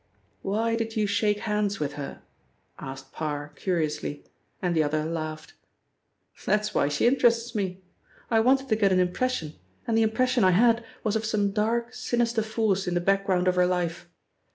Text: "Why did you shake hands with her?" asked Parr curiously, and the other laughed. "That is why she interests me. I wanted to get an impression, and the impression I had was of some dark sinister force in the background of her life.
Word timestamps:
"Why 0.41 0.75
did 0.75 0.95
you 0.95 1.05
shake 1.05 1.41
hands 1.41 1.79
with 1.79 1.93
her?" 1.93 2.23
asked 2.79 3.11
Parr 3.11 3.49
curiously, 3.55 4.25
and 4.59 4.75
the 4.75 4.81
other 4.83 5.05
laughed. 5.05 5.53
"That 6.47 6.61
is 6.61 6.73
why 6.73 6.87
she 6.87 7.05
interests 7.05 7.53
me. 7.53 7.83
I 8.31 8.39
wanted 8.39 8.67
to 8.69 8.75
get 8.75 8.91
an 8.91 8.99
impression, 8.99 9.53
and 9.85 9.95
the 9.95 10.01
impression 10.01 10.43
I 10.43 10.51
had 10.57 10.83
was 11.03 11.15
of 11.15 11.23
some 11.23 11.51
dark 11.51 11.93
sinister 11.93 12.41
force 12.41 12.87
in 12.87 12.95
the 12.95 12.99
background 12.99 13.47
of 13.47 13.53
her 13.53 13.67
life. 13.67 14.09